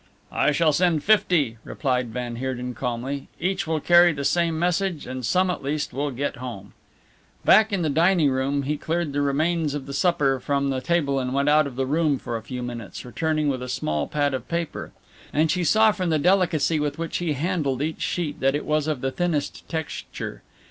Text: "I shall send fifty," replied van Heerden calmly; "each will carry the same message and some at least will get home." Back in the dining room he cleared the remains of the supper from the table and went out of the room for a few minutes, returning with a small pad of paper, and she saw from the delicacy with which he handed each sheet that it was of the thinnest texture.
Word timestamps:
"I 0.31 0.51
shall 0.51 0.73
send 0.73 1.03
fifty," 1.03 1.57
replied 1.63 2.07
van 2.11 2.37
Heerden 2.37 2.73
calmly; 2.73 3.27
"each 3.39 3.67
will 3.67 3.79
carry 3.79 4.11
the 4.13 4.25
same 4.25 4.57
message 4.57 5.05
and 5.05 5.23
some 5.23 5.51
at 5.51 5.61
least 5.61 5.93
will 5.93 6.09
get 6.09 6.37
home." 6.37 6.73
Back 7.45 7.71
in 7.71 7.83
the 7.83 7.87
dining 7.91 8.31
room 8.31 8.63
he 8.63 8.77
cleared 8.79 9.13
the 9.13 9.21
remains 9.21 9.75
of 9.75 9.85
the 9.85 9.93
supper 9.93 10.39
from 10.39 10.71
the 10.71 10.81
table 10.81 11.19
and 11.19 11.35
went 11.35 11.49
out 11.49 11.67
of 11.67 11.75
the 11.75 11.85
room 11.85 12.17
for 12.17 12.35
a 12.35 12.41
few 12.41 12.63
minutes, 12.63 13.05
returning 13.05 13.47
with 13.47 13.61
a 13.61 13.69
small 13.69 14.07
pad 14.07 14.33
of 14.33 14.47
paper, 14.47 14.91
and 15.31 15.51
she 15.51 15.63
saw 15.63 15.91
from 15.91 16.09
the 16.09 16.17
delicacy 16.17 16.79
with 16.79 16.97
which 16.97 17.17
he 17.17 17.33
handed 17.33 17.79
each 17.79 18.01
sheet 18.01 18.39
that 18.39 18.55
it 18.55 18.65
was 18.65 18.87
of 18.87 19.01
the 19.01 19.11
thinnest 19.11 19.69
texture. 19.69 20.41